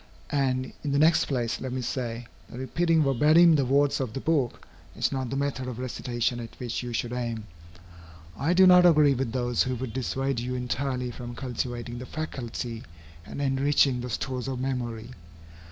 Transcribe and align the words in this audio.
And, 0.31 0.73
in 0.83 0.93
the 0.93 0.97
next 0.97 1.25
place, 1.25 1.61
let 1.61 1.71
me 1.71 1.81
say, 1.83 2.25
that 2.49 2.57
repeating 2.57 3.03
verbatim 3.03 3.53
the 3.55 3.65
words 3.65 3.99
of 3.99 4.13
the 4.13 4.19
book, 4.19 4.65
is 4.95 5.11
not 5.11 5.29
the 5.29 5.35
method 5.35 5.67
of 5.67 5.77
recitation 5.77 6.39
at 6.39 6.59
which 6.59 6.81
you 6.81 6.91
should 6.91 7.13
aim. 7.13 7.43
I 8.35 8.53
do 8.53 8.65
not 8.65 8.83
agree 8.83 9.13
with 9.13 9.31
those 9.31 9.61
who 9.61 9.75
would 9.75 9.93
dissuade 9.93 10.39
you 10.39 10.55
entirely 10.55 11.11
from 11.11 11.35
cultivating 11.35 11.99
the 11.99 12.07
faculty 12.07 12.81
and 13.27 13.39
enriching 13.39 14.01
the 14.01 14.09
stores 14.09 14.47
of 14.47 14.59
memory. 14.59 15.11